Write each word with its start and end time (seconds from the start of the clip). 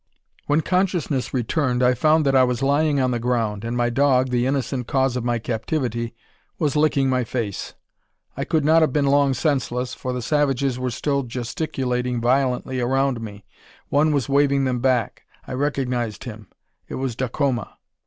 When 0.47 0.61
consciousness 0.61 1.31
returned, 1.31 1.83
I 1.83 1.93
found 1.93 2.25
that 2.25 2.35
I 2.35 2.43
was 2.43 2.63
lying 2.63 2.99
on 2.99 3.11
the 3.11 3.19
ground, 3.19 3.63
and 3.63 3.77
my 3.77 3.91
dog, 3.91 4.31
the 4.31 4.47
innocent 4.47 4.87
cause 4.87 5.15
of 5.15 5.23
my 5.23 5.37
captivity, 5.37 6.15
was 6.57 6.75
licking 6.75 7.07
my 7.07 7.23
face. 7.23 7.75
I 8.35 8.43
could 8.43 8.65
not 8.65 8.81
have 8.81 8.91
been 8.91 9.05
long 9.05 9.35
senseless, 9.35 9.93
for 9.93 10.11
the 10.11 10.23
savages 10.23 10.79
were 10.79 10.89
still 10.89 11.21
gesticulating 11.21 12.19
violently 12.19 12.79
around 12.81 13.21
me. 13.21 13.45
One 13.89 14.11
was 14.11 14.27
waving 14.27 14.63
them 14.63 14.79
back. 14.79 15.21
I 15.47 15.53
recognised 15.53 16.23
him. 16.23 16.47
It 16.87 16.95
was 16.95 17.15
Dacoma! 17.15 17.77